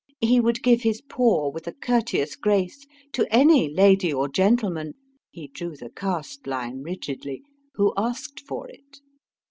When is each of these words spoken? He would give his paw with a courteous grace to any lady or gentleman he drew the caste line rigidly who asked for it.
He 0.21 0.39
would 0.39 0.63
give 0.63 0.81
his 0.81 0.99
paw 0.99 1.51
with 1.51 1.67
a 1.67 1.73
courteous 1.73 2.35
grace 2.35 2.87
to 3.11 3.27
any 3.31 3.69
lady 3.71 4.11
or 4.11 4.27
gentleman 4.27 4.95
he 5.29 5.47
drew 5.47 5.75
the 5.75 5.91
caste 5.91 6.47
line 6.47 6.81
rigidly 6.81 7.43
who 7.75 7.93
asked 7.95 8.39
for 8.39 8.67
it. 8.67 8.99